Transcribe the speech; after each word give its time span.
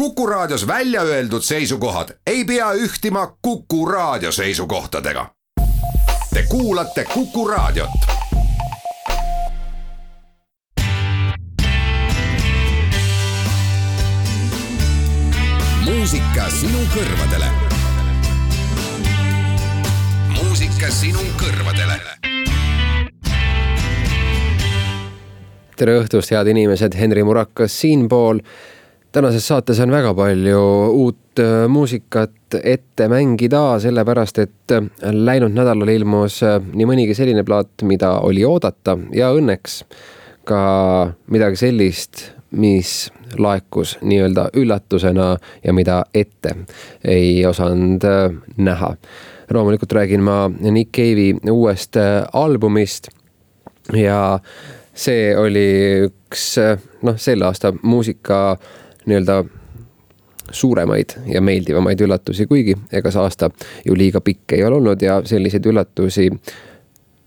Kuku 0.00 0.26
Raadios 0.26 0.66
välja 0.66 1.02
öeldud 1.02 1.42
seisukohad 1.42 2.08
ei 2.26 2.44
pea 2.44 2.72
ühtima 2.72 3.36
Kuku 3.42 3.86
Raadio 3.86 4.32
seisukohtadega. 4.32 5.26
Te 6.34 6.44
kuulate 6.48 7.04
Kuku 7.04 7.48
Raadiot. 7.48 7.90
muusika 15.84 16.50
sinu 16.50 16.78
kõrvadele. 16.94 17.46
muusika 20.28 20.90
sinu 20.90 21.20
kõrvadele 21.36 22.00
tere 25.76 25.94
õhtust, 26.00 26.30
head 26.30 26.46
inimesed, 26.46 26.92
Henri 26.94 27.22
Murakas 27.24 27.80
siinpool 27.80 28.40
tänases 29.12 29.48
saates 29.48 29.80
on 29.80 29.90
väga 29.90 30.12
palju 30.14 30.60
uut 30.94 31.40
äh, 31.42 31.68
muusikat 31.68 32.54
ette 32.62 33.08
mängida, 33.10 33.78
sellepärast 33.82 34.38
et 34.38 34.74
äh, 34.74 34.86
läinud 35.12 35.54
nädalal 35.54 35.90
ilmus 35.90 36.40
äh, 36.46 36.58
nii 36.62 36.86
mõnigi 36.86 37.16
selline 37.18 37.44
plaat, 37.46 37.82
mida 37.86 38.16
oli 38.26 38.44
oodata 38.46 38.96
ja 39.14 39.32
õnneks 39.34 39.80
ka 40.46 40.60
midagi 41.30 41.58
sellist, 41.58 42.30
mis 42.50 43.10
laekus 43.38 43.96
nii-öelda 44.02 44.48
üllatusena 44.58 45.32
ja 45.64 45.74
mida 45.74 46.00
ette 46.14 46.54
ei 47.04 47.44
osanud 47.46 48.06
näha. 48.56 48.94
loomulikult 49.50 49.92
räägin 49.92 50.22
ma 50.22 50.48
Nick 50.48 50.90
Cave'i 50.96 51.34
uuest 51.50 51.96
albumist 52.32 53.08
ja 53.94 54.38
see 54.94 55.30
oli 55.36 55.68
üks 56.08 56.56
noh, 57.02 57.18
selle 57.18 57.46
aasta 57.46 57.72
muusika 57.82 58.58
nii-öelda 59.06 59.44
suuremaid 60.52 61.14
ja 61.26 61.40
meeldivamaid 61.40 62.00
üllatusi, 62.00 62.46
kuigi 62.46 62.74
ega 62.92 63.12
see 63.12 63.22
aasta 63.22 63.50
ju 63.86 63.94
liiga 63.96 64.20
pikk 64.24 64.56
ei 64.56 64.64
ole 64.66 64.80
olnud 64.80 65.02
ja 65.02 65.20
selliseid 65.24 65.66
üllatusi 65.70 66.28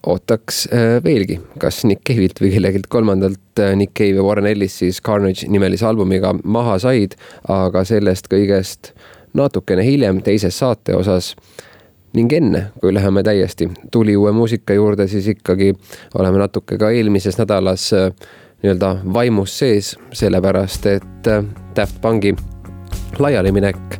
ootaks 0.08 0.66
äh, 0.68 1.04
veelgi, 1.04 1.40
kas 1.60 1.84
Nick 1.88 2.04
Cave'ilt 2.08 2.42
või 2.44 2.52
kellelgi 2.54 2.84
kolmandalt 2.92 3.62
äh, 3.64 3.72
Nick 3.80 3.96
Cave 3.98 4.20
ja 4.20 4.26
Warren 4.26 4.50
Ellis 4.50 4.76
siis 4.82 5.00
Carnage 5.02 5.48
nimelise 5.48 5.88
albumiga 5.88 6.34
maha 6.44 6.78
said, 6.84 7.16
aga 7.48 7.86
sellest 7.88 8.28
kõigest 8.32 8.92
natukene 9.34 9.86
hiljem 9.86 10.22
teises 10.26 10.60
saate 10.60 10.96
osas 10.96 11.34
ning 12.14 12.34
enne, 12.36 12.68
kui 12.82 12.94
läheme 12.94 13.24
täiesti 13.26 13.70
tuli 13.92 14.18
uue 14.20 14.32
muusika 14.36 14.76
juurde, 14.76 15.08
siis 15.08 15.32
ikkagi 15.32 15.72
oleme 16.20 16.44
natuke 16.44 16.78
ka 16.78 16.92
eelmises 16.92 17.40
nädalas 17.40 17.88
äh, 17.96 18.12
nii-öelda 18.64 18.98
vaimus 19.14 19.56
sees, 19.60 19.96
sellepärast 20.16 20.92
et 20.92 21.32
Daft 21.76 22.02
Punki 22.02 22.36
laialiminek, 23.20 24.00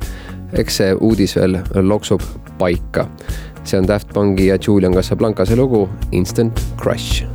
eks 0.58 0.82
see 0.82 0.94
uudis 0.94 1.36
veel 1.38 1.60
loksub 1.82 2.22
paika. 2.60 3.08
see 3.64 3.80
on 3.80 3.88
Daft 3.88 4.14
Punki 4.14 4.48
ja 4.48 4.58
Julian 4.68 4.94
Casablancase 4.94 5.56
lugu 5.56 5.90
Instant 6.12 6.60
Crush 6.78 7.33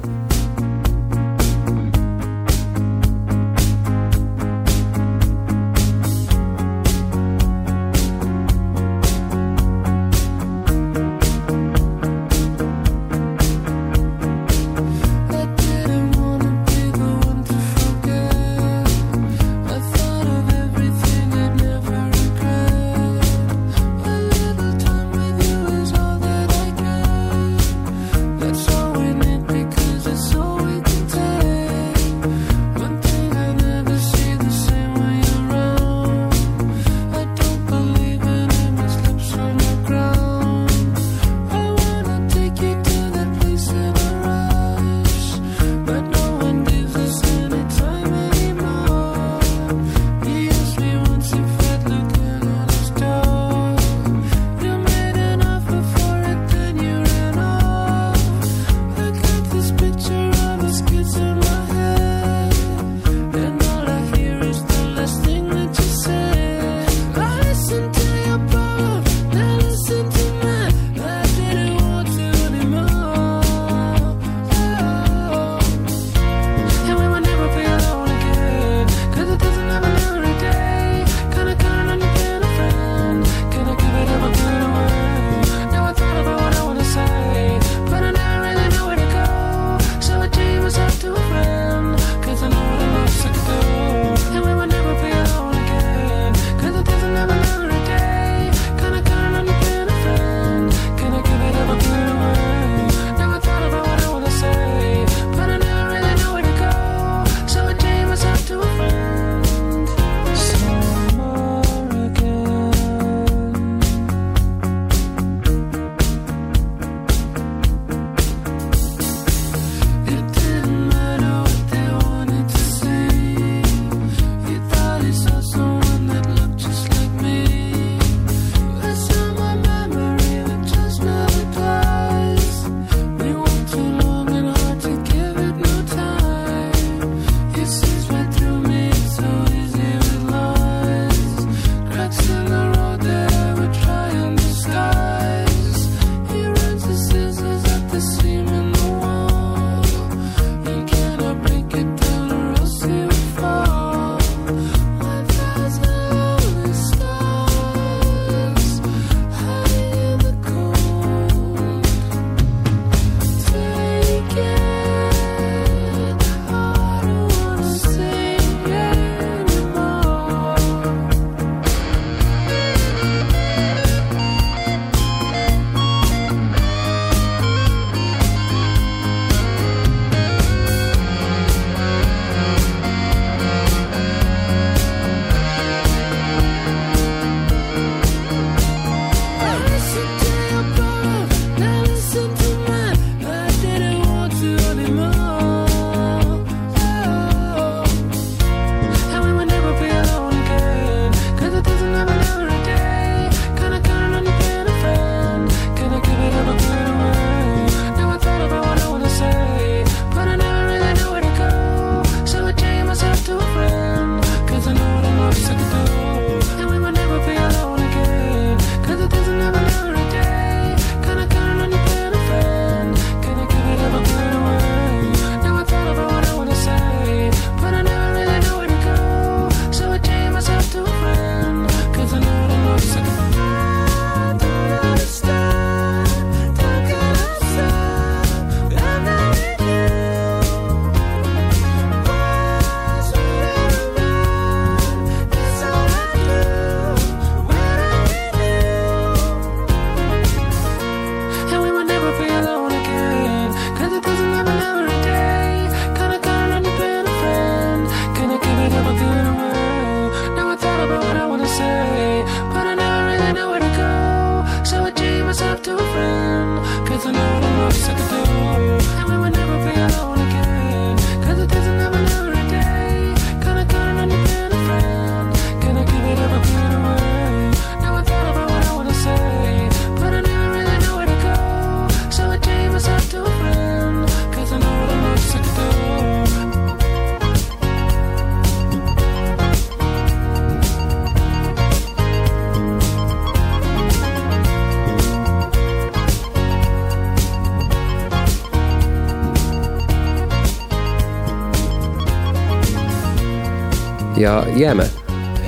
ja 304.18 304.46
jääme 304.56 304.84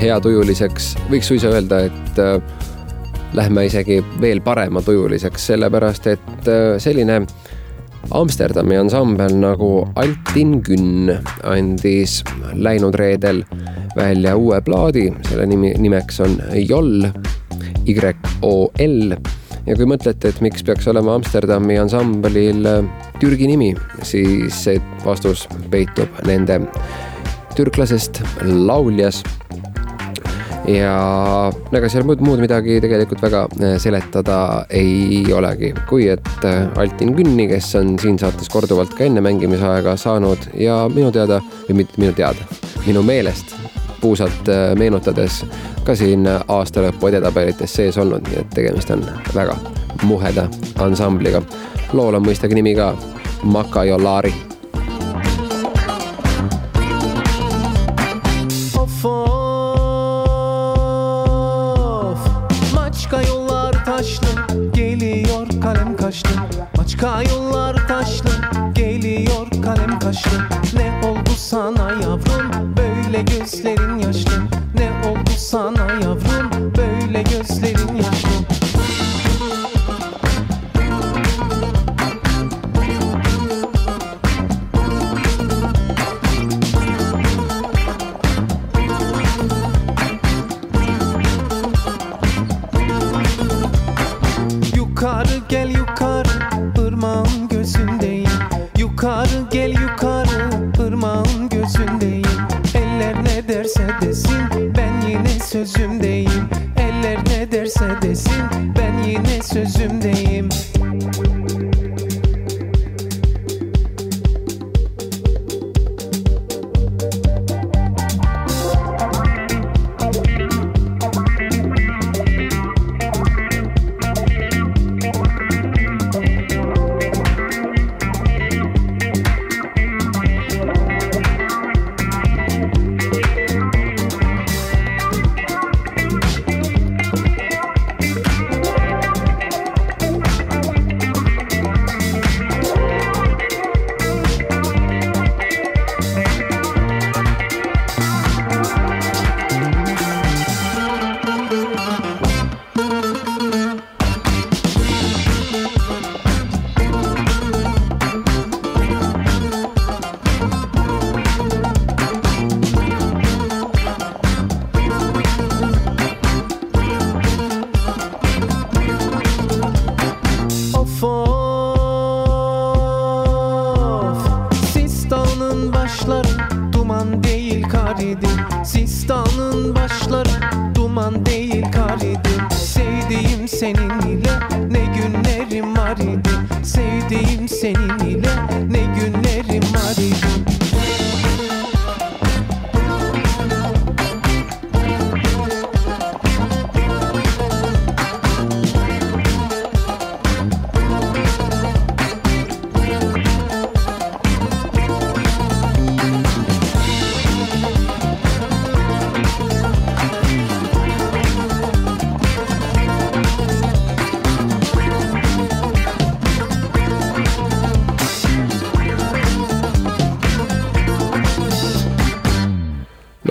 heatujuliseks, 0.01 0.95
võiks 1.11 1.29
suisa 1.29 1.51
öelda, 1.51 1.81
et 1.89 2.19
äh, 2.23 2.37
lähme 3.35 3.65
isegi 3.67 3.99
veel 4.21 4.41
parematujuliseks, 4.45 5.47
sellepärast 5.53 6.07
et 6.13 6.49
äh, 6.49 6.77
selline 6.79 7.21
Amsterdami 8.17 8.79
ansambel 8.81 9.35
nagu 9.43 9.89
Altin 10.01 10.61
Günn 10.65 11.11
andis 11.45 12.21
läinud 12.55 12.95
reedel 12.95 13.43
välja 13.97 14.37
uue 14.37 14.61
plaadi, 14.65 15.09
selle 15.29 15.47
nimi, 15.51 15.75
nimeks 15.79 16.21
on 16.25 16.39
Joll, 16.69 17.11
Y-O-L. 17.87 19.15
ja 19.67 19.77
kui 19.77 19.87
mõtlete, 19.87 20.31
et 20.31 20.41
miks 20.41 20.65
peaks 20.65 20.89
olema 20.89 21.19
Amsterdami 21.19 21.79
ansamblil 21.79 22.67
Türgi 23.21 23.51
nimi, 23.51 23.75
siis 24.07 24.65
vastus 25.05 25.49
peitub 25.71 26.23
nende 26.27 26.63
türklasest 27.57 28.23
lauljas. 28.43 29.23
Ja 30.69 31.51
ega 31.75 31.89
seal 31.91 32.05
muud, 32.07 32.21
muud 32.23 32.43
midagi 32.43 32.77
tegelikult 32.85 33.23
väga 33.25 33.41
äh, 33.49 33.75
seletada 33.81 34.67
ei 34.71 35.25
olegi, 35.35 35.73
kui 35.89 36.07
et 36.13 36.45
äh, 36.47 36.69
Altin 36.79 37.15
Günni, 37.17 37.49
kes 37.51 37.73
on 37.81 37.97
siin 37.99 38.21
saates 38.21 38.51
korduvalt 38.53 38.93
ka 38.95 39.07
enne 39.09 39.25
mängimisaega 39.25 39.97
saanud 39.99 40.51
ja 40.61 40.85
minu 40.93 41.11
teada, 41.15 41.41
või 41.67 41.81
mitte 41.81 41.99
minu 42.03 42.15
teada, 42.15 42.47
minu 42.87 43.03
meelest 43.03 43.57
puusalt 44.01 44.53
äh, 44.53 44.71
meenutades 44.79 45.43
ka 45.85 45.97
siin 45.97 46.29
aastalõpu 46.29 47.11
edetabelites 47.11 47.75
sees 47.81 47.99
olnud, 47.99 48.23
nii 48.29 48.45
et 48.45 48.55
tegemist 48.55 48.93
on 48.95 49.03
väga 49.35 49.57
muheda 50.05 50.47
ansambliga. 50.79 51.43
lool 51.93 52.15
on 52.15 52.25
mõistagi 52.29 52.55
nimi 52.55 52.77
ka 52.77 52.95
Maka 53.43 53.85
Jolari 53.89 54.35
Başka 67.03 67.23
yollar 67.35 67.89
taşlı 67.89 68.31
geliyor 68.75 69.47
kalem 69.65 69.99
kaşlı. 69.99 70.39
Ne 70.75 71.09
oldu 71.09 71.31
sana 71.37 71.91
yavrum? 71.91 72.77
Böyle 72.77 73.23
gözlerin 73.23 73.80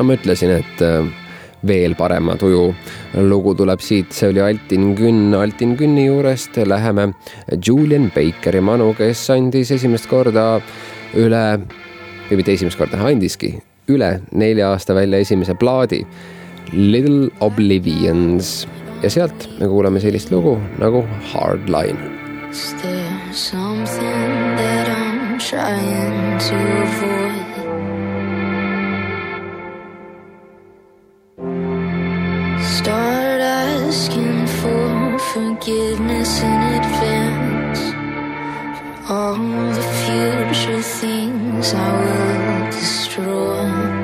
ma 0.10 0.18
ütlesin, 0.18 0.56
et 0.58 0.82
äh, 0.82 1.06
veel 1.70 1.94
parema 2.00 2.36
tuju 2.40 2.70
lugu 3.30 3.54
tuleb 3.58 3.82
siit, 3.84 4.14
see 4.16 4.32
oli 4.32 4.42
Altin 4.44 4.94
Günn, 4.98 5.36
Altin 5.38 5.76
Günni 5.78 6.08
juurest 6.08 6.58
läheme 6.66 7.12
Julian 7.66 8.10
Bakeri 8.16 8.62
manu, 8.64 8.94
kes 8.98 9.28
andis 9.36 9.74
esimest 9.76 10.10
korda 10.10 10.48
üle, 11.20 11.44
või 12.30 12.40
mitte 12.40 12.56
esimest 12.56 12.80
korda, 12.80 13.02
andiski 13.06 13.58
üle 13.90 14.20
nelja 14.32 14.72
aasta 14.74 14.96
välja 14.98 15.20
esimese 15.22 15.56
plaadi 15.58 16.04
Little 16.74 17.32
Oblivions 17.42 18.68
ja 19.04 19.10
sealt 19.10 19.48
me 19.60 19.70
kuuleme 19.70 20.02
sellist 20.04 20.32
lugu 20.32 20.58
nagu 20.82 21.04
Hardline. 21.34 22.18
Is 22.50 22.74
there 22.82 23.34
something 23.34 24.56
that 24.58 24.90
I'm 24.90 25.38
trying 25.38 26.40
to 26.50 26.56
avoid? 26.56 27.29
Forgiveness 35.34 36.42
in 36.42 36.62
advance 36.82 37.82
for 38.78 39.14
all 39.14 39.36
the 39.78 39.88
future 40.04 40.82
things 40.82 41.74
I 41.74 41.90
will 42.02 42.72
destroy. 42.72 43.99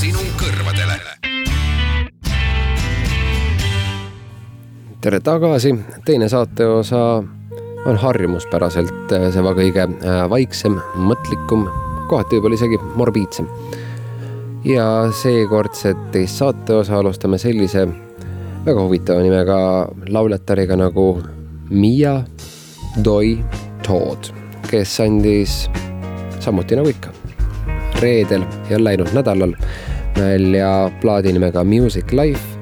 Sinu 0.00 0.22
kõrvadele. 0.40 0.96
tere 5.00 5.18
tagasi, 5.20 5.74
teine 6.04 6.28
saateosa 6.28 7.00
on 7.88 7.98
harjumuspäraselt 8.00 9.12
see 9.34 9.44
kõige 9.58 9.84
äh, 9.84 10.22
vaiksem, 10.32 10.78
mõtlikum, 10.96 11.66
kohati 12.08 12.38
võib-olla 12.38 12.56
isegi 12.56 12.80
morbiidsem. 12.96 13.48
ja 14.64 14.86
seekordset 15.12 16.00
teist 16.16 16.40
saateosa 16.40 16.96
alustame 16.96 17.38
sellise 17.38 17.84
väga 18.64 18.80
huvitava 18.80 19.20
nimega 19.20 19.60
lauljatariga 20.08 20.80
nagu 20.80 21.22
Miia 21.70 22.22
Doi 23.04 23.36
Todd, 23.84 24.32
kes 24.70 25.00
andis 25.04 25.66
samuti 26.40 26.80
nagu 26.80 26.88
ikka 26.88 27.12
reedel 28.00 28.48
ja 28.70 28.80
läinud 28.80 29.12
nädalal 29.12 29.52
välja 30.20 30.90
plaadi 31.00 31.32
nimega 31.34 31.64
Music 31.64 32.12
Life, 32.12 32.58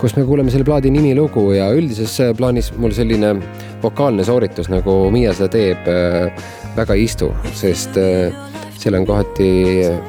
kus 0.00 0.16
me 0.16 0.24
kuuleme 0.24 0.50
selle 0.50 0.66
plaadi 0.66 0.90
nimilugu 0.90 1.50
ja 1.56 1.70
üldises 1.76 2.16
plaanis 2.36 2.72
mul 2.80 2.94
selline 2.96 3.34
vokaalne 3.82 4.24
sooritus, 4.24 4.70
nagu 4.72 4.96
Miia 5.12 5.32
seda 5.36 5.50
teeb, 5.52 5.88
väga 6.76 6.96
ei 6.96 7.04
istu, 7.04 7.30
sest 7.54 7.98
seal 8.80 8.96
on 8.98 9.06
kohati 9.08 9.50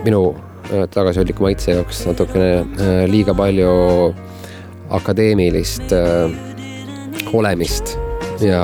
minu 0.05 0.29
tagasihoidliku 0.65 1.45
maitse 1.45 1.75
jaoks 1.75 2.05
natukene 2.07 3.05
liiga 3.11 3.35
palju 3.37 3.75
akadeemilist 4.89 5.93
äh, 5.93 6.31
olemist 7.33 7.97
ja, 8.41 8.61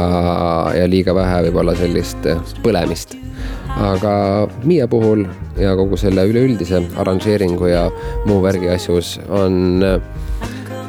ja 0.76 0.90
liiga 0.90 1.16
vähe 1.16 1.48
võib-olla 1.48 1.76
sellist 1.80 2.30
äh, 2.30 2.42
põlemist. 2.64 3.21
Aga 3.78 4.14
Miia 4.64 4.88
puhul 4.88 5.26
ja 5.60 5.76
kogu 5.80 5.98
selle 5.98 6.26
üleüldise 6.30 6.82
arranžeeringu 7.02 7.72
ja 7.72 7.88
muu 8.26 8.42
värgi 8.44 8.70
asjus 8.74 9.18
on 9.30 9.84
äh, 9.86 10.00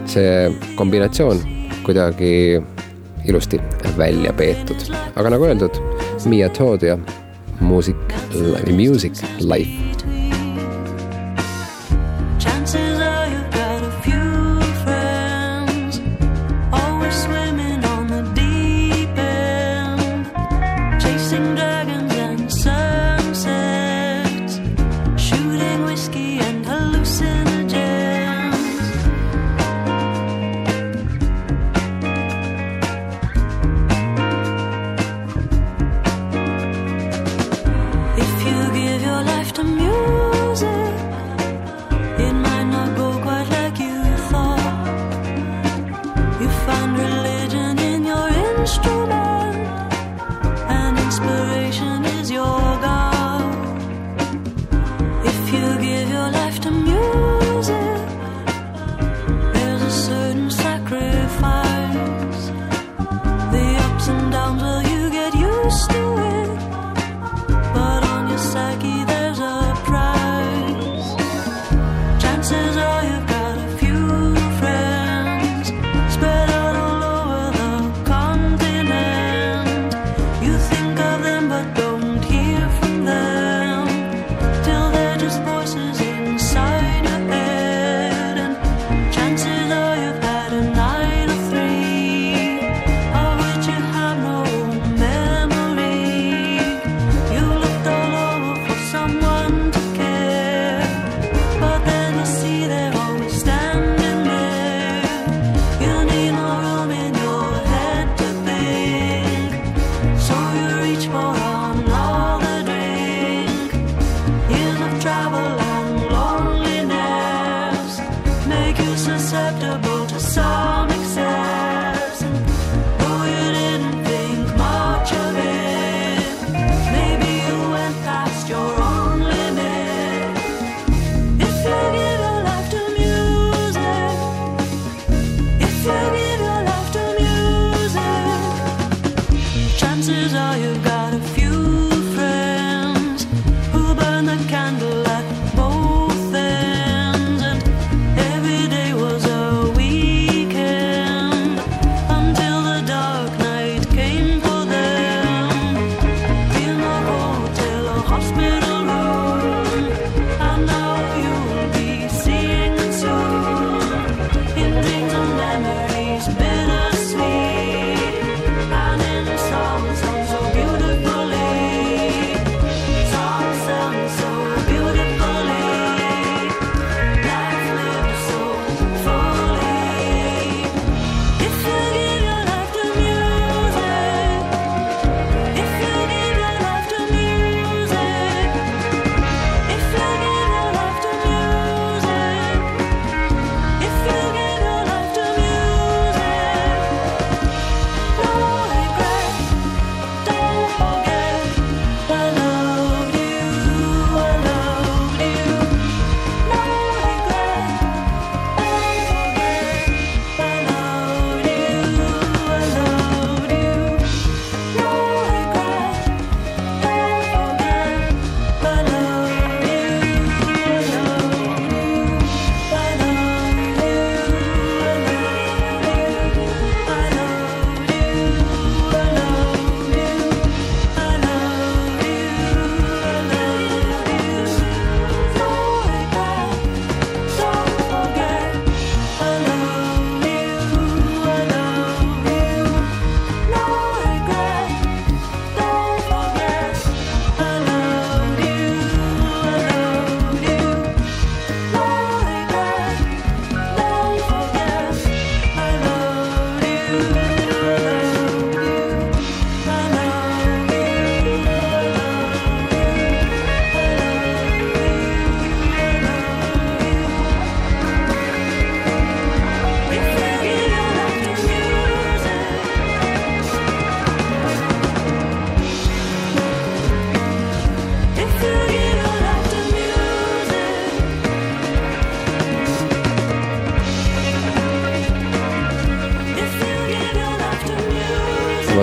see 0.06 0.50
kombinatsioon 0.76 1.40
kuidagi 1.86 2.62
ilusti 3.28 3.60
välja 3.98 4.32
peetud. 4.32 4.88
aga 5.16 5.30
nagu 5.30 5.46
öeldud, 5.46 5.78
Miia 6.26 6.48
Todd 6.48 6.82
ja 6.82 6.98
Music, 7.60 7.96
Music 8.70 9.22
Life 9.40 9.91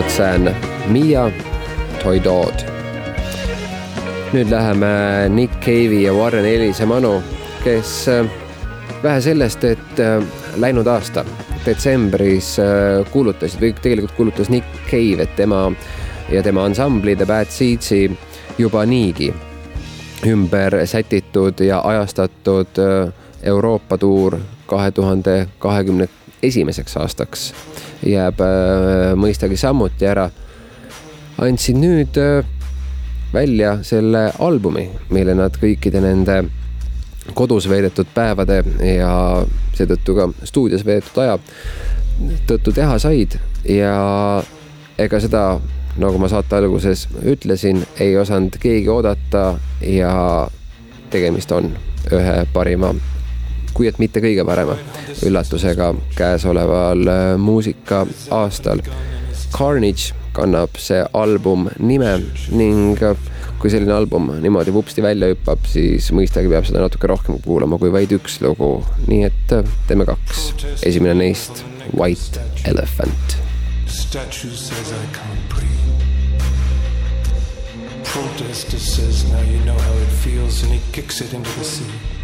Roxanne, 0.10 0.56
Mia, 0.88 1.32
Toy 2.04 2.24
Dodd. 2.24 2.65
nüüd 4.34 4.50
läheme 4.50 4.89
Nick 5.30 5.60
Cave'i 5.62 6.04
ja 6.04 6.13
Warren 6.13 6.45
Ellise 6.45 6.86
manu, 6.86 7.22
kes 7.63 8.08
äh, 8.10 8.26
vähe 9.04 9.22
sellest, 9.22 9.63
et 9.63 10.02
äh, 10.02 10.17
läinud 10.58 10.88
aasta 10.89 11.22
detsembris 11.65 12.56
äh, 12.58 13.06
kuulutasid 13.13 13.62
või 13.62 13.74
tegelikult 13.78 14.17
kuulutas 14.17 14.50
Nick 14.50 14.82
Cave, 14.89 15.28
et 15.28 15.36
tema 15.38 15.67
ja 16.34 16.41
tema 16.43 16.65
ansambli 16.65 17.13
The 17.15 17.30
Bad 17.30 17.54
Seedsi 17.54 18.08
juba 18.58 18.86
niigi 18.89 19.30
ümber 20.26 20.88
sätitud 20.89 21.62
ja 21.62 21.84
ajastatud 21.86 22.82
Euroopa 23.43 23.98
tuur 23.98 24.39
kahe 24.65 24.91
tuhande 24.91 25.43
kahekümne 25.60 26.10
esimeseks 26.43 26.97
aastaks 26.97 27.49
jääb 28.06 28.39
mõistagi 29.19 29.58
samuti 29.60 30.08
ära. 30.08 30.30
andsid 31.39 31.75
nüüd 31.80 32.17
välja 33.34 33.78
selle 33.84 34.32
albumi, 34.39 34.89
mille 35.10 35.36
nad 35.36 35.56
kõikide 35.62 36.02
nende 36.02 36.43
kodus 37.34 37.69
veedetud 37.69 38.08
päevade 38.13 38.63
ja 38.95 39.12
seetõttu 39.78 40.15
ka 40.15 40.30
stuudios 40.43 40.86
veedetud 40.86 41.21
aja 41.23 41.38
tõttu 42.49 42.73
teha 42.75 42.97
said 42.99 43.38
ja 43.69 43.93
ega 44.99 45.19
seda, 45.21 45.43
nagu 45.99 46.19
ma 46.19 46.30
saate 46.32 46.58
alguses 46.58 47.06
ütlesin, 47.23 47.84
ei 47.99 48.17
osanud 48.17 48.58
keegi 48.60 48.89
oodata 48.89 49.43
ja 49.86 50.13
tegemist 51.10 51.52
on 51.56 51.71
ühe 52.15 52.36
parima, 52.54 52.93
kui 53.73 53.89
et 53.89 53.99
mitte 53.99 54.21
kõige 54.23 54.45
parema 54.47 54.77
üllatusega 55.25 55.93
käesoleval 56.17 57.12
muusika 57.41 58.05
aastal. 58.36 58.84
Carnage 59.53 60.13
kannab 60.34 60.77
see 60.77 61.01
album 61.17 61.67
nime 61.82 62.12
ning 62.53 62.99
kui 63.60 63.71
selline 63.73 63.91
album 63.91 64.29
niimoodi 64.39 64.71
vupsti 64.73 65.03
välja 65.03 65.27
hüppab, 65.34 65.65
siis 65.67 66.12
mõistagi 66.15 66.51
peab 66.51 66.67
seda 66.67 66.84
natuke 66.86 67.10
rohkem 67.12 67.41
kuulama 67.43 67.79
kui 67.82 67.91
vaid 67.91 68.13
üks 68.15 68.39
lugu. 68.45 68.86
nii 69.08 69.25
et 69.27 69.55
teeme 69.89 70.08
kaks. 70.08 70.45
esimene 70.88 71.17
neist, 71.19 71.63
White 71.91 72.39
Elephant. 72.69 73.38
Statue 73.88 74.55
says 74.55 74.93
I 74.93 75.05
can't 75.17 75.49
breathe. 75.49 75.69
Protester 78.03 78.79
says 78.79 79.25
now 79.32 79.41
you 79.41 79.60
know 79.65 79.77
how 79.77 79.93
it 79.93 80.13
feels 80.23 80.63
and 80.63 80.71
he 80.71 80.79
kicks 80.91 81.21
it 81.21 81.34
into 81.34 81.49
the 81.58 81.63
sea. 81.63 82.18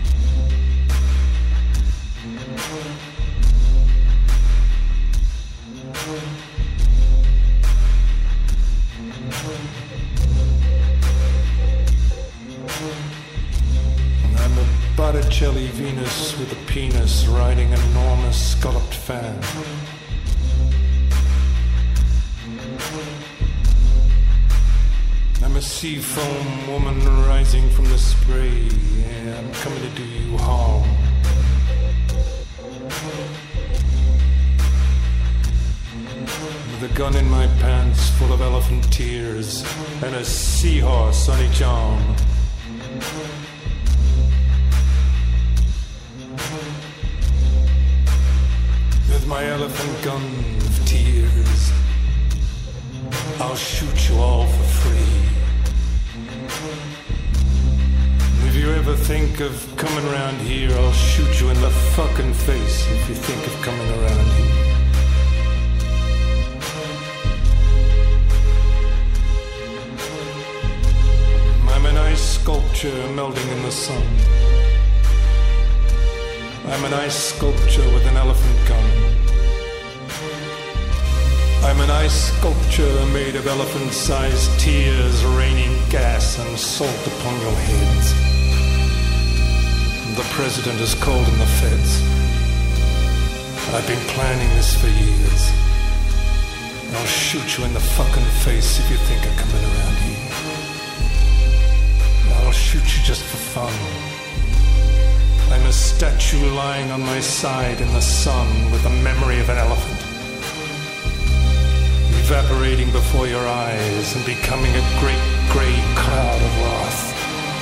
Botticelli 15.35 15.67
Venus 15.71 16.39
with 16.39 16.49
a 16.53 16.71
penis 16.71 17.25
riding 17.27 17.73
an 17.73 17.81
enormous 17.91 18.51
scalloped 18.51 18.93
fan. 18.93 19.37
I'm 25.43 25.57
a 25.57 25.61
sea 25.61 25.97
foam 25.97 26.71
woman 26.71 27.05
rising 27.27 27.69
from 27.71 27.83
the 27.83 27.97
spray. 27.97 28.47
Yeah, 28.47 29.37
I'm 29.37 29.51
coming 29.55 29.81
to 29.81 29.89
do 29.89 30.03
you 30.05 30.37
harm. 30.37 30.87
With 36.71 36.91
a 36.91 36.93
gun 36.97 37.13
in 37.17 37.29
my 37.29 37.47
pants 37.59 38.09
full 38.11 38.31
of 38.31 38.39
elephant 38.39 38.89
tears 38.89 39.65
and 40.01 40.15
a 40.15 40.23
seahorse 40.23 41.27
on 41.27 41.41
each 41.43 41.61
arm. 41.61 42.14
My 49.35 49.45
elephant 49.47 49.95
gun 50.01 50.23
of 50.67 50.75
tears. 50.85 51.61
I'll 53.41 53.61
shoot 53.73 53.99
you 54.07 54.15
all 54.15 54.47
for 54.47 54.67
free. 54.79 55.15
If 58.47 58.55
you 58.55 58.71
ever 58.71 58.95
think 58.95 59.41
of 59.41 59.53
coming 59.75 60.05
around 60.11 60.37
here, 60.39 60.71
I'll 60.79 60.99
shoot 61.11 61.41
you 61.41 61.49
in 61.49 61.59
the 61.59 61.73
fucking 61.97 62.33
face 62.47 62.77
if 62.95 63.09
you 63.09 63.15
think 63.27 63.41
of 63.51 63.53
coming 63.67 63.89
around 63.97 64.27
here. 64.37 64.55
I'm 71.73 71.85
an 71.85 71.97
ice 71.97 72.25
sculpture 72.39 73.07
melting 73.09 73.49
in 73.49 73.61
the 73.63 73.71
sun. 73.71 74.64
I'm 76.67 76.83
an 76.83 76.93
ice 76.95 77.15
sculpture 77.15 77.87
with 77.93 78.07
an 78.07 78.17
elephant 78.17 78.67
gun. 78.67 78.89
I'm 81.63 81.79
an 81.79 81.91
ice 81.91 82.33
sculpture 82.33 83.05
made 83.13 83.35
of 83.35 83.45
elephant 83.45 83.93
sized 83.93 84.59
tears 84.59 85.23
raining 85.25 85.77
gas 85.91 86.39
and 86.39 86.57
salt 86.57 87.07
upon 87.07 87.39
your 87.41 87.53
heads. 87.53 88.13
The 90.17 90.25
president 90.33 90.79
has 90.79 90.95
called 90.95 91.27
in 91.27 91.37
the 91.37 91.45
feds. 91.61 92.01
I've 93.75 93.85
been 93.85 94.05
planning 94.15 94.49
this 94.55 94.73
for 94.75 94.87
years. 94.87 95.51
I'll 96.97 97.05
shoot 97.05 97.59
you 97.59 97.65
in 97.65 97.73
the 97.73 97.79
fucking 97.79 98.29
face 98.41 98.79
if 98.79 98.89
you 98.89 98.97
think 98.97 99.21
I'm 99.21 99.37
coming 99.37 99.63
around 99.69 99.97
here. 100.01 100.31
I'll 102.37 102.51
shoot 102.51 102.97
you 102.97 103.03
just 103.03 103.21
for 103.21 103.37
fun. 103.37 104.14
I'm 105.55 105.67
a 105.67 105.71
statue 105.71 106.49
lying 106.49 106.91
on 106.91 106.99
my 106.99 107.21
side 107.21 107.79
in 107.79 107.87
the 107.93 108.01
sun 108.01 108.47
with 108.71 108.83
the 108.83 108.89
memory 108.89 109.39
of 109.39 109.49
an 109.49 109.57
elephant. 109.57 110.01
Evaporating 112.25 112.91
before 112.91 113.25
your 113.25 113.47
eyes 113.47 114.15
and 114.17 114.25
becoming 114.25 114.73
a 114.75 114.85
great 114.99 115.23
grey 115.53 115.77
cloud 115.95 116.41
of 116.47 116.53
wrath, 116.59 117.03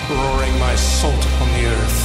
roaring 0.09 0.57
my 0.59 0.75
salt 0.75 1.23
upon 1.23 1.49
the 1.53 1.65
earth. 1.67 2.01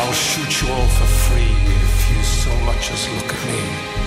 I'll 0.00 0.12
shoot 0.12 0.60
you 0.60 0.68
all 0.68 0.88
for 0.88 1.06
free 1.24 1.54
if 1.80 2.10
you 2.10 2.22
so 2.22 2.54
much 2.66 2.90
as 2.90 3.08
look 3.14 3.32
at 3.34 3.46
me. 3.48 3.99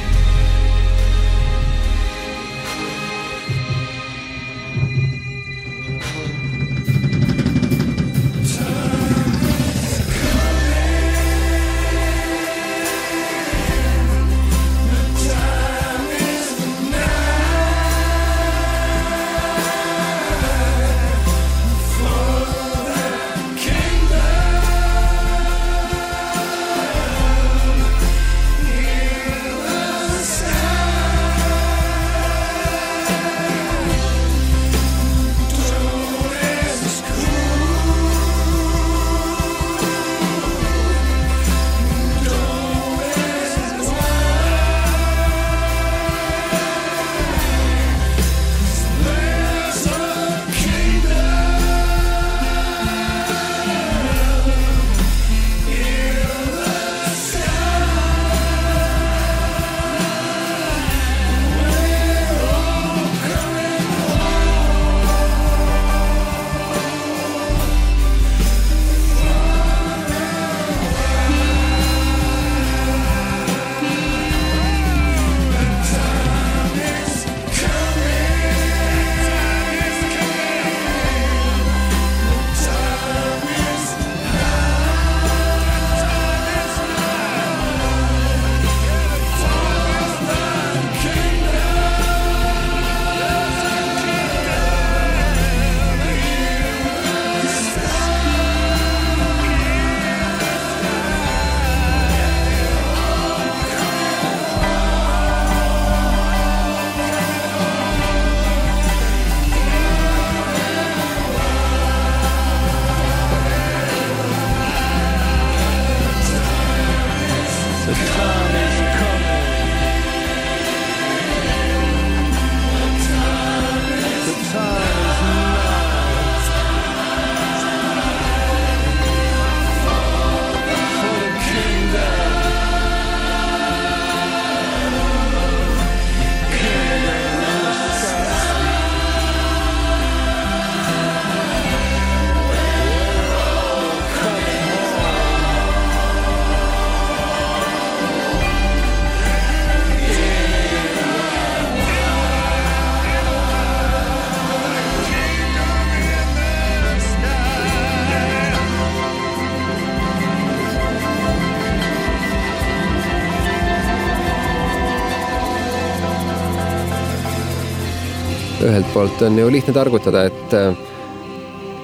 Poolt 168.93 169.21
on 169.21 169.37
ju 169.39 169.51
lihtne 169.51 169.73
targutada, 169.73 170.25
et 170.29 170.53
äh, 170.53 170.75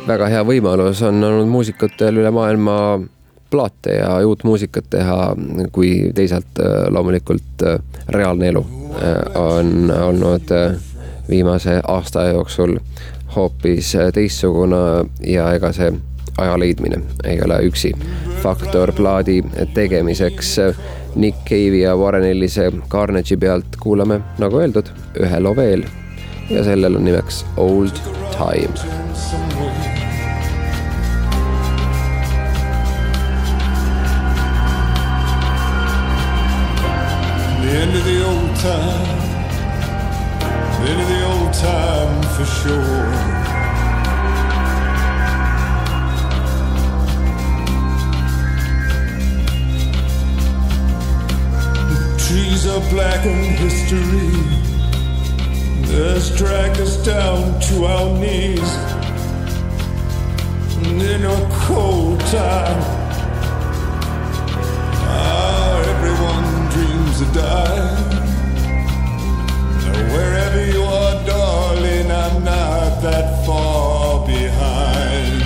väga 0.07 0.27
hea 0.29 0.41
võimalus 0.45 1.01
on 1.05 1.23
olnud 1.23 1.49
muusikutel 1.49 2.21
üle 2.21 2.31
maailma 2.31 2.75
plaate 3.49 3.95
ja 3.97 4.11
uut 4.27 4.43
muusikat 4.45 4.91
teha, 4.93 5.33
kui 5.71 6.11
teisalt 6.15 6.61
äh, 6.61 6.85
loomulikult 6.93 7.65
reaalne 8.13 8.51
elu 8.53 8.65
on 9.37 9.91
olnud 9.93 10.49
viimase 11.29 11.75
aasta 11.87 12.23
jooksul 12.31 12.77
hoopis 13.35 13.93
teistsugune 14.13 14.79
ja 15.25 15.51
ega 15.53 15.69
see 15.73 15.91
aja 16.37 16.57
leidmine 16.59 17.01
ei 17.23 17.41
ole 17.45 17.59
üksi 17.67 17.93
faktor 18.41 18.93
plaadi 18.97 19.43
tegemiseks. 19.73 20.57
Nick 21.15 21.45
Cave'i 21.45 21.81
ja 21.81 21.95
Warren 21.97 22.25
Ellise 22.25 22.71
Carnage'i 22.89 23.37
pealt 23.37 23.79
kuulame, 23.79 24.21
nagu 24.37 24.61
öeldud, 24.61 24.93
ühe 25.19 25.39
loo 25.41 25.55
veel 25.57 25.85
ja 26.49 26.63
sellel 26.63 26.95
on 26.95 27.03
nimeks 27.03 27.45
Old 27.57 28.01
end 37.81 37.95
of 37.95 38.03
the 38.03 38.25
old 38.25 38.55
time, 38.55 39.17
the 40.79 40.89
end 40.91 41.01
of 41.01 41.07
the 41.07 41.21
old 41.25 41.53
time 41.53 42.23
for 42.35 42.45
sure. 42.45 43.05
The 51.89 52.17
trees 52.17 52.67
are 52.67 52.81
blackened 52.89 53.45
history 53.59 54.68
that's 55.99 56.29
dragged 56.37 56.79
us 56.79 56.95
down 57.03 57.59
to 57.59 57.83
our 57.83 58.17
knees 58.19 58.71
in 60.87 61.25
a 61.25 61.49
cold 61.51 62.21
time. 62.21 62.81
Ah, 65.11 65.81
everyone 65.93 66.47
dreams 66.71 67.19
of 67.19 67.33
dying. 67.33 67.97
Now 69.83 70.13
Wherever 70.13 70.65
you 70.71 70.83
are, 70.83 71.25
darling, 71.25 72.09
I'm 72.09 72.43
not 72.45 73.01
that 73.01 73.45
far 73.45 74.25
behind. 74.25 75.43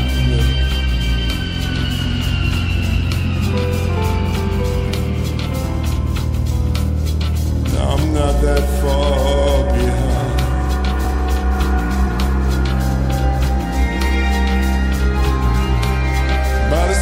I'm 7.89 8.13
not 8.13 8.36
that 8.44 8.63
far 8.82 9.74
behind. 9.74 10.03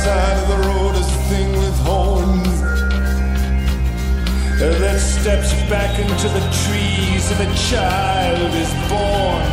Side 0.03 0.37
of 0.41 0.47
the 0.47 0.67
road 0.67 0.95
is 0.95 1.05
a 1.05 1.21
thing 1.29 1.51
with 1.51 1.77
horns 1.81 2.61
that 4.59 4.99
steps 4.99 5.53
back 5.69 5.99
into 5.99 6.27
the 6.37 6.43
trees, 6.63 7.23
and 7.31 7.39
a 7.47 7.51
child 7.69 8.51
is 8.63 8.71
born 8.89 9.45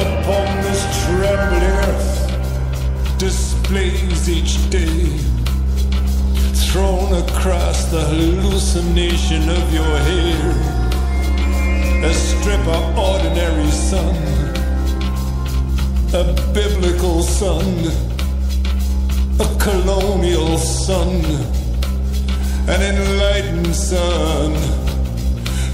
upon 0.00 0.46
this 0.64 0.82
trembling 1.04 1.66
earth. 1.84 3.18
Displays 3.18 4.28
each 4.30 4.54
day 4.70 5.18
thrown 6.68 7.12
across 7.24 7.84
the 7.90 8.00
hallucination 8.00 9.42
of 9.50 9.64
your 9.74 9.94
hair. 10.08 10.44
A 12.02 12.14
strip 12.14 12.66
of 12.66 12.98
ordinary 12.98 13.70
sun, 13.70 14.16
a 16.14 16.24
biblical 16.54 17.22
sun, 17.22 18.07
colonial 19.70 20.56
sun, 20.56 21.22
an 22.74 22.80
enlightened 22.94 23.74
sun, 23.74 24.52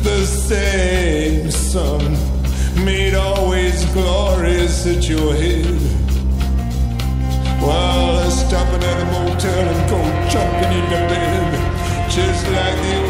the 0.02 0.26
same 0.26 1.48
sun, 1.48 2.02
made 2.84 3.14
always 3.14 3.84
glorious 3.92 4.84
at 4.88 5.08
your 5.08 5.32
head. 5.34 5.80
While 7.62 8.30
stopping 8.32 8.82
at 8.82 8.98
a 9.04 9.06
motel 9.14 9.64
and 9.74 9.82
go 9.90 10.00
jumping 10.32 10.72
in 10.80 10.86
the 10.94 11.02
bed, 11.12 12.10
just 12.10 12.44
like 12.50 12.78
the 12.86 13.03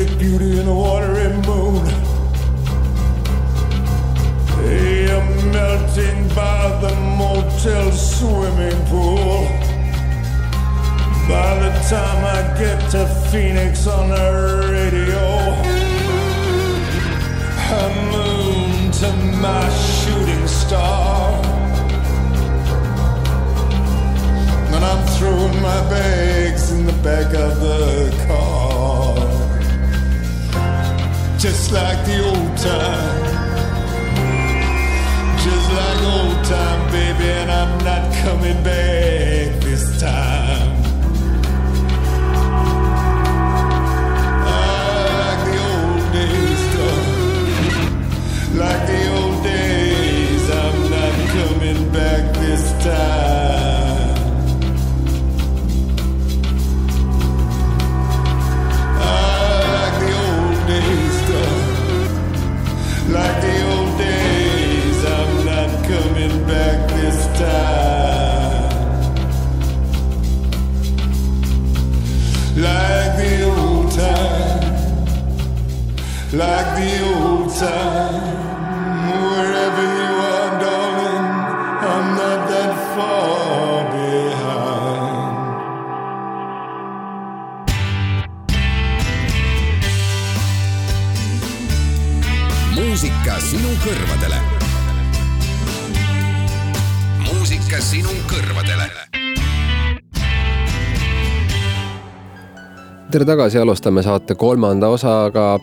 A 0.00 0.06
beauty 0.16 0.58
in 0.58 0.66
a 0.66 0.74
watery 0.74 1.28
moon. 1.46 1.84
You're 4.64 5.28
melting 5.52 6.28
by 6.34 6.80
the 6.80 6.94
motel 7.18 7.92
swimming 7.92 8.80
pool. 8.86 9.44
By 11.28 11.50
the 11.62 11.72
time 11.90 12.20
I 12.24 12.40
get 12.58 12.90
to 12.92 13.06
Phoenix 13.30 13.86
on 13.86 14.08
the 14.08 14.26
radio, 14.72 15.26
a 17.76 17.88
moon 18.10 18.90
to 19.00 19.12
my 19.36 19.68
shooting 19.68 20.46
star. 20.46 21.34
And 24.74 24.82
I'm 24.82 25.06
throwing 25.18 25.60
my 25.60 25.80
bags 25.90 26.70
in 26.70 26.86
the 26.86 26.98
back 27.02 27.34
of 27.34 27.60
the 27.60 28.24
car. 28.26 28.49
Just 31.40 31.72
like 31.72 32.04
the 32.04 32.22
old 32.22 32.56
time. 32.58 33.24
Just 35.38 35.72
like 35.72 36.02
old 36.02 36.44
time, 36.44 36.92
baby, 36.92 37.30
and 37.30 37.50
I'm 37.50 37.78
not 37.82 38.12
coming 38.22 38.62
back 38.62 39.58
this 39.62 39.98
time. 39.98 40.76
Ah, 44.52 45.16
like 45.16 45.42
the 45.48 45.56
old 45.72 46.12
days, 46.12 46.62
darling. 46.76 48.58
Like 48.58 48.86
the 48.86 49.02
old 49.16 49.42
days, 49.42 50.44
I'm 50.50 50.90
not 50.90 51.14
coming 51.36 51.90
back 51.90 52.34
this 52.34 52.70
time. 52.84 53.19
like 76.32 76.76
the 76.78 76.92
old 77.02 77.50
time. 77.50 78.38
Wherever 79.10 79.86
you 79.98 80.12
are, 80.30 80.52
darling, 80.62 81.26
I'm 81.90 82.06
not 82.20 82.40
that 82.50 82.72
far 82.94 83.90
behind. 83.90 85.38
muusika 92.74 93.40
sinu 93.40 93.74
kõrvadele. 93.84 94.40
muusika 97.26 97.80
sinu 97.80 98.14
kõrvadele 98.30 98.90
tere 103.10 103.24
tagasi, 103.26 103.58
alustame 103.58 104.02
saate 104.06 104.34
kolmanda 104.38 104.86
osaga 104.88 105.58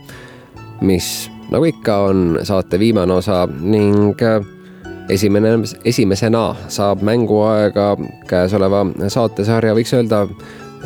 mis 0.81 1.29
nagu 1.51 1.65
ikka 1.69 1.97
on 2.09 2.39
saate 2.43 2.79
viimane 2.79 3.13
osa 3.13 3.45
ning 3.47 4.21
äh, 4.21 4.41
esimene, 5.09 5.57
esimesena 5.85 6.51
saab 6.71 7.03
mänguaega 7.07 7.93
käesoleva 8.27 8.85
saatesarja, 9.11 9.75
võiks 9.77 9.93
öelda, 9.97 10.25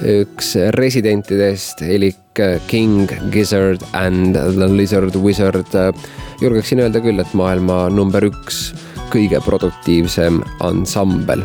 üks 0.08 0.54
residentidest 0.78 1.82
elik 1.84 2.42
King 2.68 3.12
Gizzard 3.34 3.84
and 3.94 4.38
the 4.38 4.70
Lizard 4.72 5.16
Wizard. 5.20 5.74
julgeksin 6.42 6.80
öelda 6.80 7.02
küll, 7.04 7.20
et 7.20 7.34
maailma 7.34 7.90
number 7.90 8.24
üks 8.30 8.72
kõige 9.12 9.42
produktiivsem 9.44 10.40
ansambel 10.64 11.44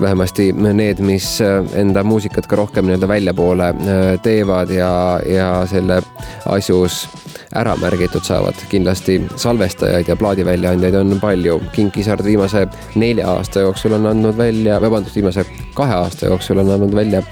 vähemasti 0.00 0.52
need, 0.52 1.00
mis 1.04 1.38
enda 1.74 2.04
muusikat 2.04 2.46
ka 2.46 2.56
rohkem 2.56 2.88
nii-öelda 2.88 3.08
väljapoole 3.08 3.68
äh, 3.68 4.00
teevad 4.22 4.70
ja, 4.74 4.92
ja 5.26 5.50
selle 5.70 6.00
asjus 6.46 7.06
ära 7.54 7.76
märgitud 7.76 8.22
saavad. 8.24 8.54
kindlasti 8.70 9.20
salvestajaid 9.36 10.08
ja 10.08 10.16
plaadiväljaandjaid 10.16 10.94
on 10.94 11.18
palju. 11.20 11.60
King 11.72 11.90
Gizzard 11.92 12.24
viimase 12.24 12.66
nelja 12.94 13.30
aasta 13.30 13.66
jooksul 13.66 13.98
on 13.98 14.06
andnud 14.06 14.36
välja, 14.38 14.80
vabandust, 14.80 15.16
viimase 15.16 15.44
kahe 15.74 15.94
aasta 15.94 16.26
jooksul 16.26 16.58
on 16.58 16.70
andnud 16.70 16.94
välja 16.94 17.22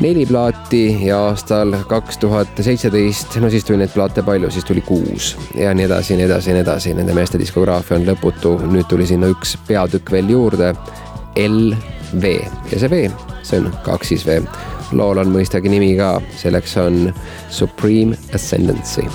neli 0.00 0.26
plaati 0.26 1.06
ja 1.06 1.18
aastal 1.28 1.74
kaks 1.88 2.18
tuhat 2.18 2.48
seitseteist, 2.60 3.36
no 3.40 3.50
siis 3.50 3.64
tuli 3.64 3.78
neid 3.78 3.92
plaate 3.94 4.22
palju, 4.26 4.50
siis 4.50 4.64
tuli 4.64 4.80
kuus 4.80 5.36
ja 5.54 5.74
nii 5.74 5.86
edasi, 5.86 6.16
nii 6.16 6.26
edasi, 6.26 6.52
nii 6.52 6.64
edasi. 6.64 6.94
Nende 6.96 7.14
meeste 7.14 7.38
diskograafia 7.38 7.98
on 8.00 8.06
lõputu, 8.08 8.56
nüüd 8.72 8.88
tuli 8.90 9.06
sinna 9.06 9.30
üks 9.32 9.54
peatükk 9.68 10.10
veel 10.12 10.32
juurde. 10.32 10.72
LV 11.36 12.24
ja 12.72 12.78
see 12.78 12.90
V, 12.90 13.04
see 13.42 13.62
on 13.62 13.70
kaks 13.86 14.12
siis 14.14 14.26
V. 14.28 14.40
Lool 14.92 15.22
on 15.22 15.30
mõistagi 15.32 15.72
nimi 15.72 15.94
ka, 15.96 16.18
selleks 16.36 16.76
on 16.82 17.06
Supreme 17.48 18.18
Ascendancy 18.36 19.06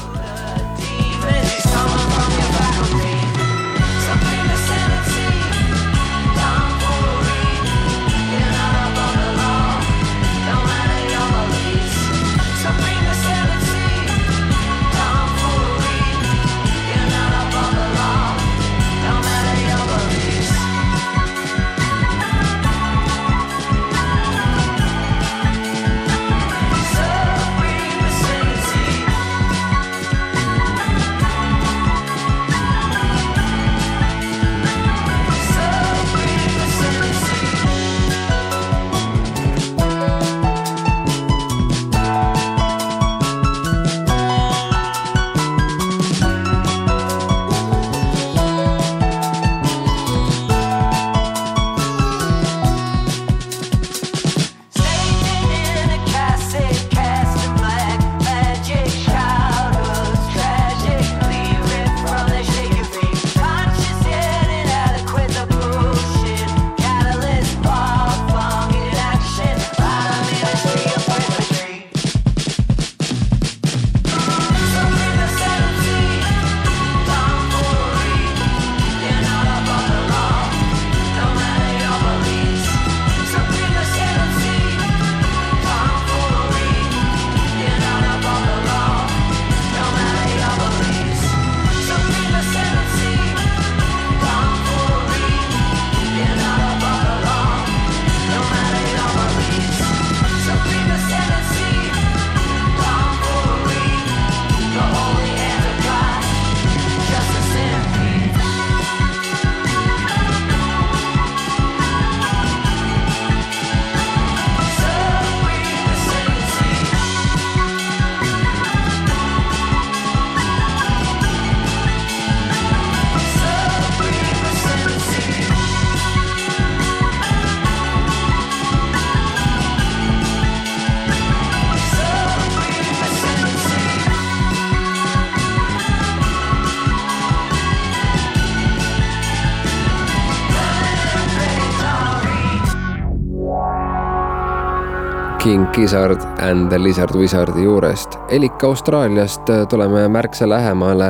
King 145.78 145.86
Gizzard 145.86 146.22
and 146.40 146.70
the 146.70 146.84
Lizard 146.84 147.16
Wizardi 147.16 147.64
juurest. 147.64 148.10
elik 148.30 148.64
Austraaliast 148.64 149.50
äh, 149.50 149.68
tuleme 149.68 150.08
märksa 150.08 150.50
lähemale 150.50 151.06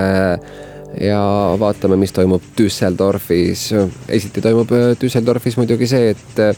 ja 1.02 1.56
vaatame, 1.60 1.96
mis 1.96 2.12
toimub 2.12 2.42
Düsseldorfis. 2.58 3.74
esiti 4.10 4.42
toimub 4.42 4.72
äh, 4.72 4.98
Düsseldorfis 5.02 5.58
muidugi 5.58 5.88
see, 5.88 6.10
et 6.10 6.40
äh, 6.40 6.56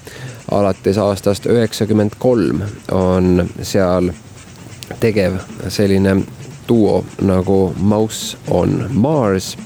alates 0.52 0.98
aastast 0.98 1.46
üheksakümmend 1.46 2.18
kolm 2.20 2.64
on 2.92 3.46
seal 3.62 4.10
tegev 5.00 5.38
selline 5.68 6.18
duo 6.68 7.06
nagu 7.22 7.76
Mouse 7.78 8.38
on 8.50 8.88
Mars, 8.90 9.58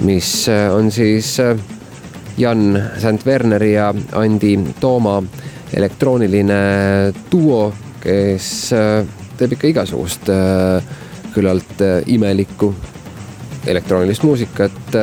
mis 0.00 0.48
on 0.74 0.92
siis 0.92 1.38
Jan 2.38 2.82
Sant-Werneri 2.98 3.72
ja 3.72 3.94
Andi 4.12 4.58
Tooma 4.80 5.22
elektrooniline 5.76 6.58
duo, 7.32 7.72
kes 8.02 8.72
äh, 8.76 9.02
teeb 9.38 9.56
ikka 9.56 9.72
igasugust 9.72 10.30
äh, 10.32 10.82
küllalt 11.34 11.82
äh, 11.84 12.00
imelikku 12.06 12.72
elektroonilist 13.68 14.24
muusikat, 14.24 14.94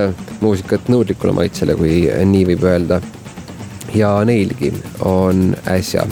muusikat 0.41 0.87
nõudlikule 0.89 1.35
maitsele, 1.37 1.75
kui 1.77 2.05
nii 2.25 2.45
võib 2.49 2.63
öelda. 2.65 3.01
ja 3.93 4.25
neilgi 4.25 4.71
on 5.05 5.53
äsja 5.69 6.07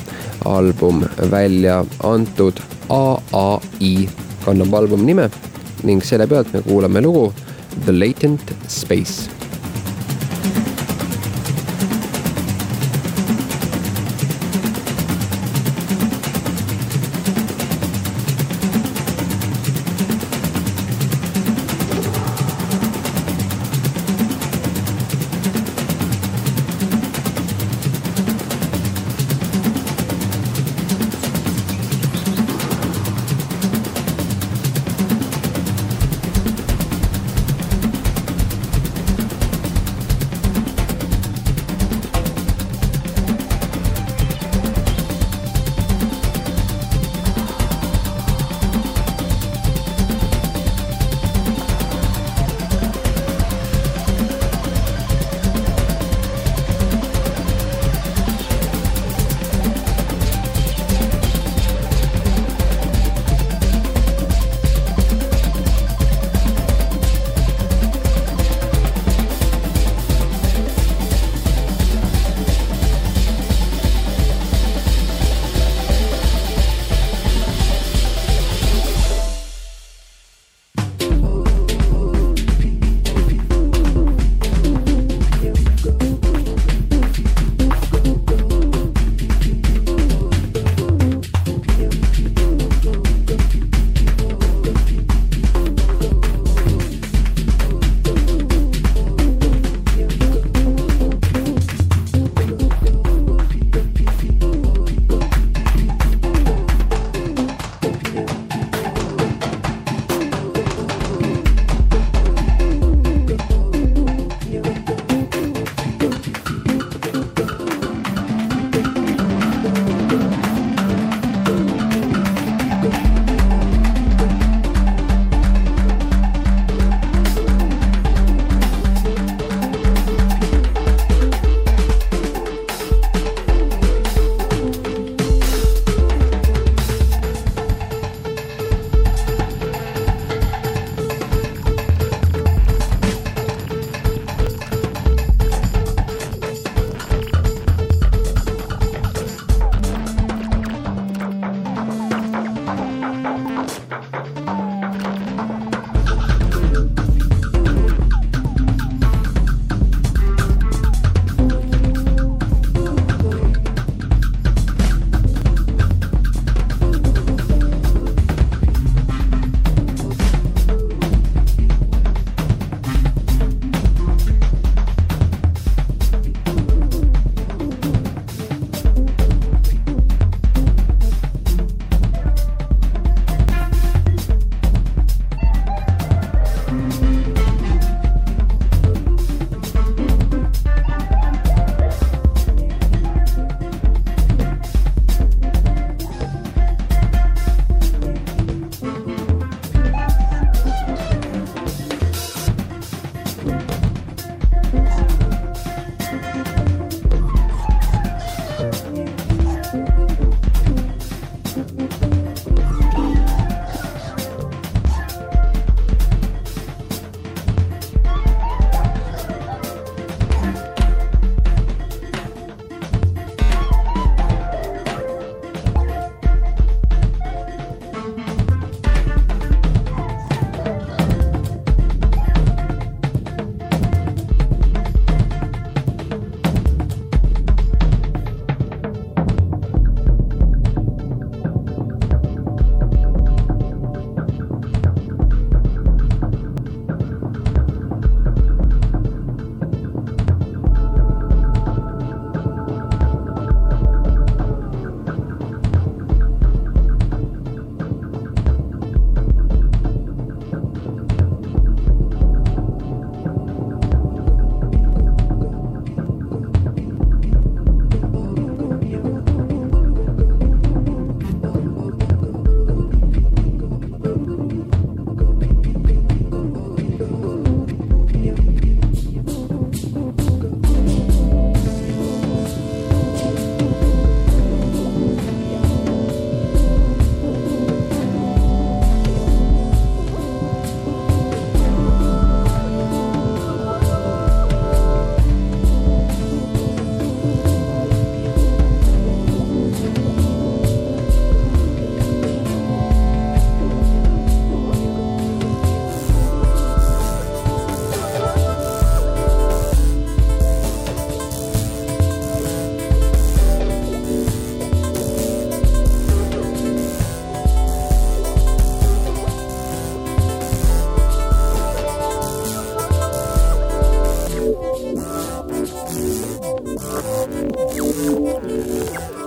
album 0.45 1.01
välja 1.31 1.83
antud, 2.03 2.59
AAI 2.89 4.07
kannab 4.45 4.73
albumi 4.73 5.09
nime 5.09 5.29
ning 5.83 6.03
selle 6.03 6.27
pealt 6.27 6.53
me 6.53 6.61
kuulame 6.61 7.01
lugu 7.01 7.33
The 7.85 7.91
Latent 7.91 8.53
Space 8.67 9.42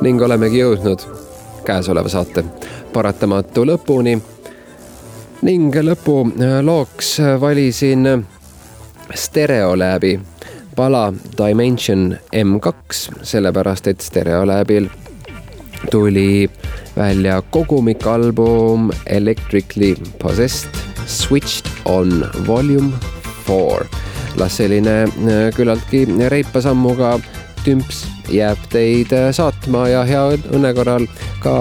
ning 0.00 0.22
olemegi 0.22 0.60
jõudnud 0.60 1.02
käesoleva 1.66 2.08
saate 2.08 2.44
paratamatu 2.92 3.64
lõpuni. 3.66 4.18
ning 5.42 5.74
lõpulooks 5.74 7.18
valisin 7.40 8.26
Stereolab'i 9.14 10.18
pala 10.76 11.12
Dimension 11.38 12.16
M2, 12.32 12.72
sellepärast 13.22 13.86
et 13.86 14.00
Stereolab'il 14.00 14.88
tuli 15.90 16.50
välja 16.96 17.42
kogumikalbum 17.50 18.90
Electrically 19.06 19.96
Possessed 20.22 20.70
Switched 21.06 21.70
on 21.84 22.26
Volume 22.46 22.92
Four. 23.46 23.86
las 24.36 24.56
selline 24.56 25.02
äh, 25.02 25.54
küllaltki 25.56 26.06
reipa 26.28 26.60
sammuga 26.60 27.18
tümps 27.66 28.04
jääb 28.32 28.66
teid 28.72 29.12
äh, 29.16 29.30
saatma 29.34 29.86
ja 29.90 30.04
hea 30.06 30.24
õnne 30.54 30.72
korral 30.76 31.06
ka 31.42 31.56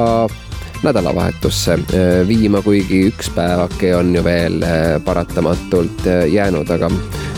nädalavahetusse 0.85 1.77
äh, 1.81 2.21
viima, 2.27 2.61
kuigi 2.65 3.05
üks 3.09 3.31
päevake 3.35 3.95
on 3.97 4.13
ju 4.15 4.23
veel 4.25 4.61
paratamatult 5.05 6.05
jäänud, 6.31 6.69
aga 6.77 6.91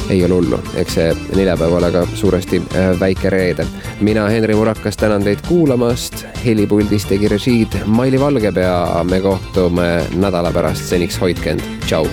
ei 0.09 0.24
ole 0.26 0.34
hullu, 0.34 0.59
eks 0.80 0.95
see 0.97 1.07
neljapäev 1.36 1.74
ole 1.80 1.91
ka 1.91 2.05
suuresti 2.15 2.61
äh, 2.61 2.93
väike 2.99 3.30
reede. 3.30 3.68
mina, 4.01 4.28
Henri 4.30 4.55
Murakas, 4.55 4.97
tänan 4.97 5.24
teid 5.24 5.43
kuulamast. 5.47 6.26
helipuldis 6.45 7.05
tegi 7.05 7.28
režiid 7.28 7.80
Maili 7.86 8.20
Valgepea. 8.20 9.03
me 9.03 9.22
kohtume 9.22 10.07
nädala 10.15 10.51
pärast, 10.51 10.86
seniks 10.86 11.22
hoidke 11.22 11.51
end, 11.51 11.61
tšau 11.86 12.07